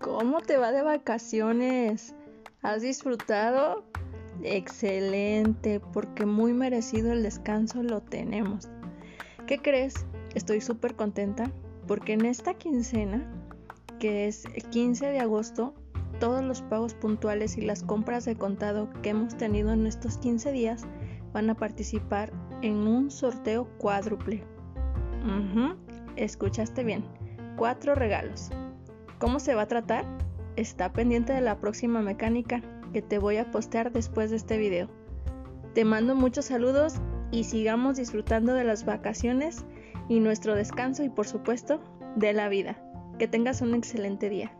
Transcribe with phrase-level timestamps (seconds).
[0.00, 2.12] ¿Cómo te va de vacaciones?
[2.62, 3.84] ¿Has disfrutado?
[4.42, 8.68] Excelente, porque muy merecido el descanso lo tenemos.
[9.46, 9.94] ¿Qué crees?
[10.34, 11.52] Estoy súper contenta
[11.86, 13.24] porque en esta quincena,
[14.00, 15.72] que es el 15 de agosto,
[16.18, 20.50] todos los pagos puntuales y las compras de contado que hemos tenido en estos 15
[20.50, 20.82] días
[21.32, 24.42] van a participar en un sorteo cuádruple.
[26.16, 27.04] Escuchaste bien,
[27.56, 28.50] cuatro regalos.
[29.18, 30.04] ¿Cómo se va a tratar?
[30.56, 32.60] Está pendiente de la próxima mecánica
[32.92, 34.88] que te voy a postear después de este video.
[35.74, 36.94] Te mando muchos saludos
[37.30, 39.64] y sigamos disfrutando de las vacaciones
[40.08, 41.80] y nuestro descanso y por supuesto
[42.14, 42.78] de la vida.
[43.18, 44.52] Que tengas un excelente día.